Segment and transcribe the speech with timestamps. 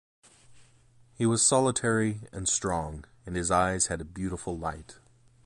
[1.13, 4.97] He was solitary and strong, and his eyes had a beautiful light.